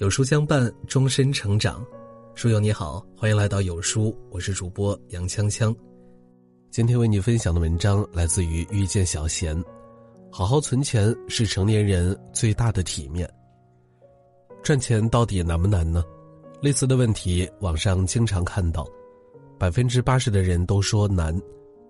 [0.00, 1.84] 有书相伴，终身成长。
[2.34, 5.76] 书友你好，欢迎来到有书，我是主播杨锵锵。
[6.70, 9.54] 今天为你分享的文章来自于遇见小贤。
[10.32, 13.30] 好好存钱是成年人最大的体面。
[14.62, 16.02] 赚钱到底难不难呢？
[16.62, 18.88] 类似的问题网上经常看到，
[19.58, 21.38] 百分之八十的人都说难，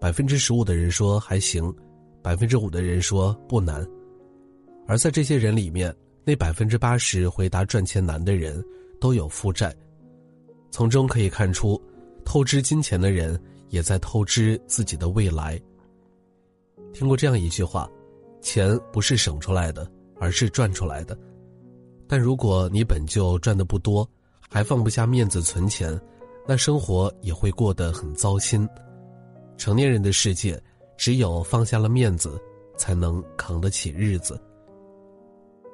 [0.00, 1.70] 百分之十五的人说还行，
[2.22, 3.86] 百分之五的人说不难。
[4.86, 8.62] 而在这些人里面，那百分之八十回答赚钱难的人，
[9.00, 9.74] 都有负债。
[10.70, 11.80] 从中可以看出，
[12.24, 13.40] 透支金钱的人
[13.70, 15.58] 也在透支自己的未来。
[16.92, 17.90] 听过这样一句话：
[18.40, 19.90] 钱不是省出来的，
[20.20, 21.18] 而是赚出来的。
[22.06, 24.08] 但如果你本就赚的不多，
[24.48, 25.98] 还放不下面子存钱，
[26.46, 28.68] 那生活也会过得很糟心。
[29.56, 30.60] 成年人的世界，
[30.96, 32.40] 只有放下了面子，
[32.76, 34.40] 才能扛得起日子。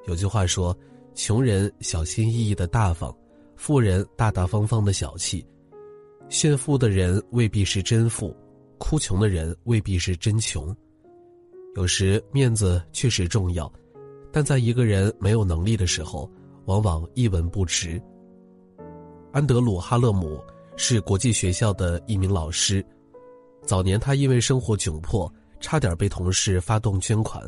[0.07, 0.77] 有句话说
[1.15, 3.15] ：“穷人小心翼翼的大方，
[3.55, 5.45] 富人大大方方的小气。
[6.29, 8.35] 炫富的人未必是真富，
[8.77, 10.75] 哭穷的人未必是真穷。
[11.75, 13.71] 有时面子确实重要，
[14.31, 16.29] 但在一个人没有能力的时候，
[16.65, 18.01] 往往一文不值。”
[19.33, 20.39] 安德鲁·哈勒姆
[20.77, 22.85] 是国际学校的一名老师，
[23.63, 27.43] 早年他因为生活窘迫，差点被同事发动捐款。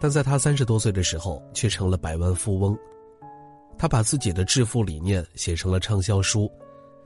[0.00, 2.76] 但在他三十多岁的时候，却成了百万富翁。
[3.78, 6.50] 他把自己的致富理念写成了畅销书，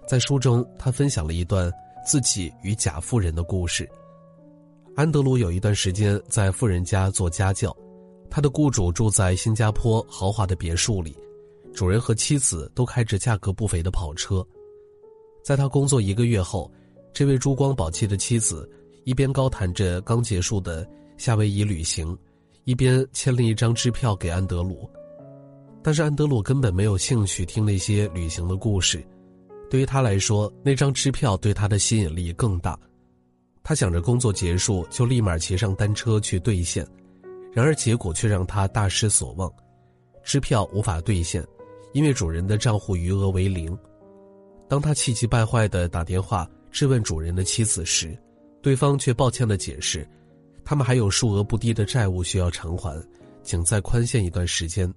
[0.08, 1.70] 在书中，他分享了一段
[2.06, 3.88] 自己与假富人的故事。
[4.94, 7.76] 安德鲁有一段时间在富人家做家教，
[8.30, 11.16] 他的雇主住在新加坡豪华的别墅里，
[11.72, 14.44] 主人和妻子都开着价格不菲的跑车。
[15.42, 16.70] 在他工作一个月后，
[17.12, 18.70] 这位珠光宝气的妻子
[19.04, 22.16] 一边高谈着刚结束的夏威夷旅行。
[22.64, 24.88] 一边签了一张支票给安德鲁，
[25.82, 29.06] 但是安德鲁根本没有兴趣听那些旅行的故事。
[29.70, 32.78] 对于他来说，那张支票对他的吸引力更大。
[33.62, 36.86] 他想着工作结束就立马骑上单车去兑现，
[37.52, 39.52] 然而结果却让他大失所望。
[40.22, 41.46] 支票无法兑现，
[41.92, 43.77] 因为主人的账户余额为零。
[44.68, 48.16] 当他气急败坏地打电话质问主人的妻子时，
[48.62, 50.08] 对方却抱歉地解释。
[50.64, 53.01] 他们还有数额不低的债务需要偿还，
[53.42, 54.92] 请再宽限一段时间。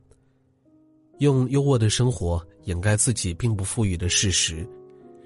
[1.20, 4.68] 用优渥的生活掩盖自己并不富裕的事实，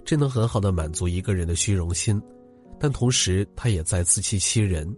[0.04, 2.20] 这能很好的满足一个人的虚荣心，
[2.80, 4.90] 但同时他也在自欺欺人。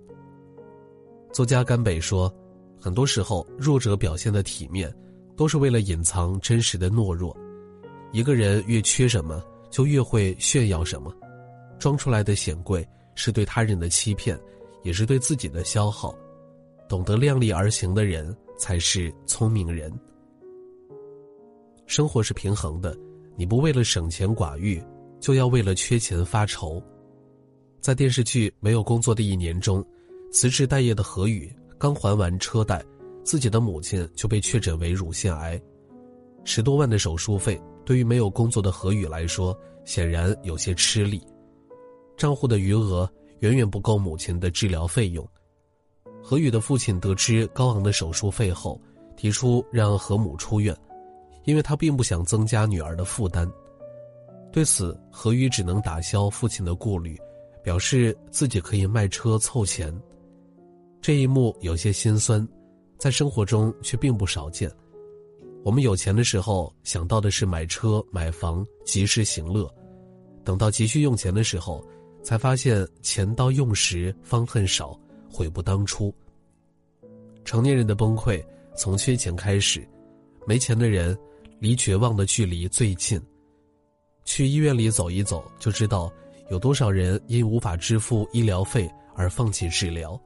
[1.31, 2.34] 作家甘北说，
[2.80, 4.94] 很多时候弱者表现的体面，
[5.36, 7.36] 都是为了隐藏真实的懦弱。
[8.12, 11.12] 一个人越缺什么，就越会炫耀什么，
[11.80, 14.40] 装出来的显贵是对他人的欺骗。
[14.83, 16.13] 也是对自己的消耗，
[16.88, 19.91] 懂得量力而行的人才是聪明人。
[21.88, 22.95] 生活是平衡的，
[23.35, 24.81] 你不为了省钱寡欲，
[25.19, 26.81] 就要为了缺钱发愁。
[27.81, 29.83] 在电视剧《没有工作的一年》中，
[30.31, 32.83] 辞职待业的何宇刚还完车贷，
[33.23, 35.61] 自己的母亲就被确诊为乳腺癌，
[36.45, 41.21] 十多万的手术费对于没有工作的何宇来说，显然有些吃力，
[42.15, 43.09] 账户的余额。
[43.44, 45.28] 远远不够母亲的治疗费用。
[46.22, 48.80] 何宇的父亲得知高昂的手术费后，
[49.18, 50.74] 提出让何母出院，
[51.44, 53.46] 因为他并不想增加女儿的负担。
[54.50, 57.20] 对此，何宇只能打消父亲的顾虑，
[57.62, 59.94] 表示自己可以卖车凑钱。
[61.02, 62.48] 这一幕有些心酸，
[62.98, 64.72] 在生活中却并不少见。
[65.66, 69.68] 我们有钱的时候想到的是买车买房，及时行乐；
[70.46, 71.86] 等到急需用钱的时候，
[72.23, 74.97] 才发现钱到用时方恨少，
[75.29, 76.13] 悔不当初。
[77.44, 78.44] 成年人的崩溃
[78.75, 79.85] 从缺钱开始，
[80.47, 81.16] 没钱的人
[81.59, 83.22] 离绝望的距离最近。
[84.23, 86.09] 去医院里走一走，就知道
[86.50, 90.17] 有多少人因无法支付医疗费而放弃治疗；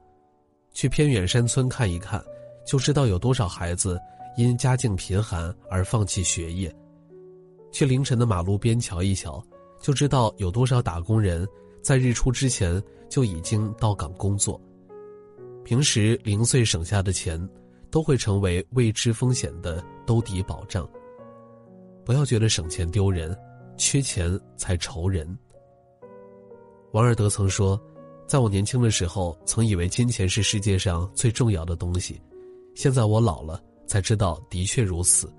[0.72, 2.24] 去偏远山村看一看，
[2.64, 3.98] 就知道有多少孩子
[4.36, 6.70] 因家境贫寒而放弃学业；
[7.72, 9.44] 去凌晨的马路边瞧一瞧，
[9.80, 11.44] 就知道有多少打工人。
[11.82, 14.60] 在日出之前就已经到岗工作，
[15.64, 17.48] 平时零碎省下的钱，
[17.90, 20.88] 都会成为未知风险的兜底保障。
[22.04, 23.36] 不要觉得省钱丢人，
[23.76, 25.38] 缺钱才愁人。
[26.92, 27.80] 王尔德曾说
[28.26, 32.20] ：“在我年轻的时候，曾以为金钱是世界上最重要的东西，
[32.74, 35.32] 现在我老了才知道，的确如此。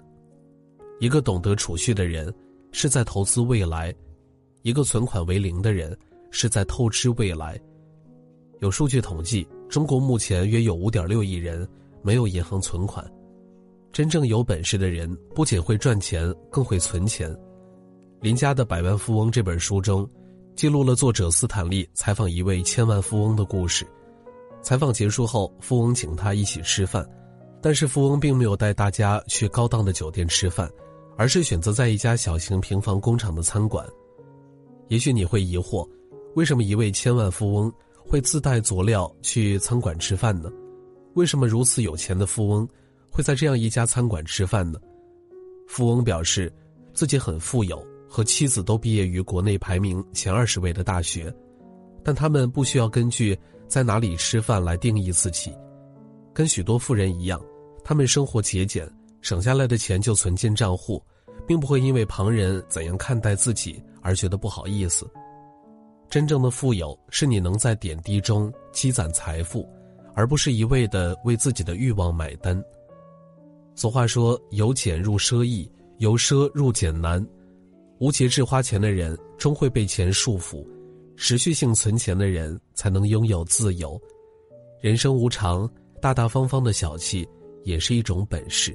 [0.99, 2.33] 一个懂得储蓄的人，
[2.71, 3.91] 是在投资未来；
[4.61, 5.95] 一个存款为零的人。”
[6.31, 7.59] 是在透支未来。
[8.59, 11.67] 有数据统计，中国目前约有五点六亿人
[12.01, 13.05] 没有银行存款，
[13.91, 17.33] 真正有本事的人不仅会赚钱，更会存钱。
[18.21, 20.09] 林家的《百万富翁》这本书中，
[20.55, 23.87] 记录了作者斯坦利采访一位千万富翁的故事。
[24.61, 27.09] 采访结束后，富翁请他一起吃饭，
[27.61, 30.69] 但是富翁并没有带大家去高档的酒店吃饭，
[31.15, 33.87] 而是选择在一家小型平房工厂的餐馆。
[34.89, 35.87] 也许你会疑惑，
[36.39, 40.49] 为什么一位千万富翁会自带佐料去餐馆吃饭呢？
[41.15, 42.65] 为什么如此有钱的富翁
[43.11, 44.79] 会在这样一家餐馆吃饭呢？
[45.67, 46.49] 富翁表示，
[46.93, 51.29] 自己很富有，和妻子都毕业于国内排名前二十位的大学，
[52.05, 53.37] 但他们不需要根据。
[53.67, 55.53] 在哪里吃饭来定义自己，
[56.33, 57.39] 跟许多富人一样，
[57.83, 58.89] 他们生活节俭，
[59.19, 61.03] 省下来的钱就存进账户，
[61.45, 65.05] 并不会因为旁人怎样看待自己而觉得不好意思。
[66.09, 69.67] 真正的富有是你能在点滴中积攒财富，
[70.15, 72.61] 而不是一味的为自己的欲望买单。
[73.75, 75.69] 俗话说：“由俭入奢易，
[75.99, 77.25] 由奢入俭难。”
[77.99, 80.65] 无节制花钱的人终会被钱束缚。
[81.21, 83.99] 持续性存钱的人才能拥有自由。
[84.79, 85.69] 人生无常，
[86.01, 87.27] 大大方方的小气
[87.65, 88.73] 也是一种本事。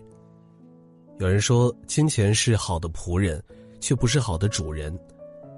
[1.19, 3.43] 有人说，金钱是好的仆人，
[3.81, 4.95] 却不是好的主人。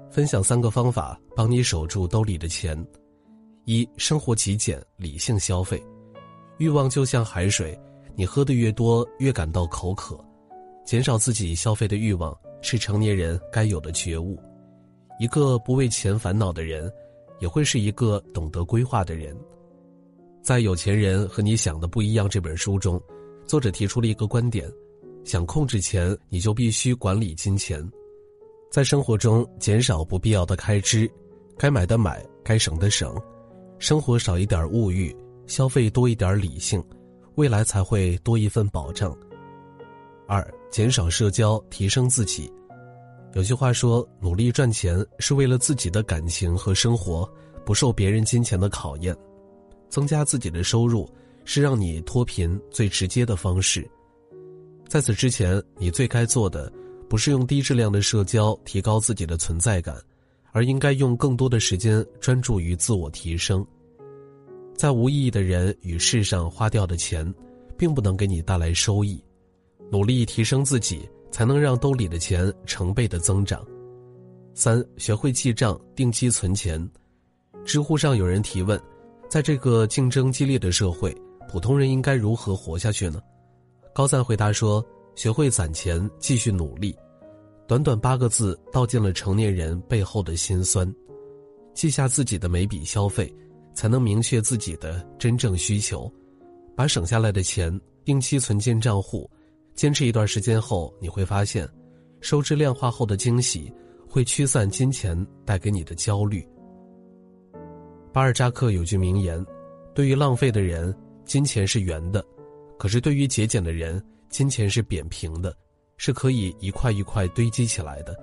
[0.09, 2.77] 分享三个方法，帮你守住兜里的钱：
[3.65, 5.81] 一、生活极简，理性消费。
[6.57, 7.77] 欲望就像海水，
[8.15, 10.19] 你喝的越多，越感到口渴。
[10.85, 14.39] 减少自己消费的欲望，是成年人该有的觉悟。
[15.19, 16.91] 一个不为钱烦恼的人，
[17.39, 19.37] 也会是一个懂得规划的人。
[20.41, 23.01] 在《有钱人和你想的不一样》这本书中，
[23.45, 24.71] 作者提出了一个观点：
[25.25, 27.85] 想控制钱，你就必须管理金钱。
[28.69, 31.09] 在生活中减少不必要的开支，
[31.57, 33.15] 该买的买，该省的省，
[33.79, 35.15] 生活少一点物欲，
[35.47, 36.83] 消费多一点理性，
[37.35, 39.15] 未来才会多一份保障。
[40.27, 42.51] 二，减少社交，提升自己。
[43.33, 47.29] 有句话说：“努力赚钱是为了自己的感情和生活
[47.65, 49.15] 不受别人金钱的考验，
[49.89, 51.07] 增加自己的收入
[51.45, 53.87] 是让你脱贫最直接的方式。
[54.87, 56.71] 在此之前，你最该做的
[57.09, 59.95] 不是用低质量的社交提高自己的存在感，
[60.51, 63.65] 而应该用更多的时间专注于自我提升。
[64.75, 67.33] 在无意义的人与事上花掉的钱，
[67.77, 69.23] 并不能给你带来收益。
[69.91, 73.63] 努力提升自己。”才能让兜里的钱成倍的增长。
[74.55, 76.89] 三，学会记账，定期存钱。
[77.65, 78.81] 知乎上有人提问，
[79.29, 81.15] 在这个竞争激烈的社会，
[81.47, 83.21] 普通人应该如何活下去呢？
[83.93, 84.83] 高赞回答说：
[85.17, 86.95] 学会攒钱，继续努力。
[87.67, 90.87] 短短八个字，道尽了成年人背后的辛酸。
[91.73, 93.33] 记下自己的每笔消费，
[93.73, 96.09] 才能明确自己的真正需求，
[96.75, 99.27] 把省下来的钱定期存进账户。
[99.73, 101.67] 坚持一段时间后，你会发现，
[102.21, 103.73] 收支量化后的惊喜
[104.07, 106.47] 会驱散金钱带给你的焦虑。
[108.13, 109.43] 巴尔扎克有句名言
[109.95, 112.21] ：“对于浪费的人，金钱是圆的；
[112.77, 113.99] 可是对于节俭的人，
[114.29, 115.55] 金钱是扁平的，
[115.97, 118.15] 是可以一块一块堆积起来的。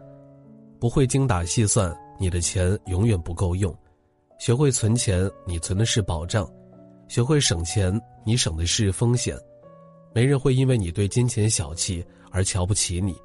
[0.78, 3.72] 不会精打细算，你的钱永远不够用；
[4.38, 6.44] 学会存钱，你存的是保障；
[7.08, 9.36] 学会省钱，你省的是风险。”
[10.14, 13.16] 没人会因为你对金钱小气而瞧不起你，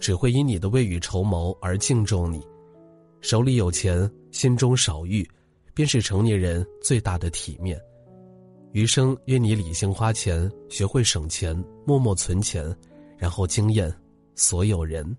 [0.00, 2.40] 只会因你的未雨绸缪而敬重你。
[3.20, 5.28] 手里有钱，心中少欲，
[5.74, 7.78] 便是成年人最大的体面。
[8.72, 11.56] 余生愿你理性花钱，学会省钱，
[11.86, 12.74] 默默存钱，
[13.16, 13.92] 然后惊艳
[14.34, 15.16] 所有人。